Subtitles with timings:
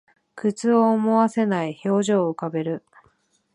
[0.35, 2.83] 苦痛を思わせない表情を浮かべる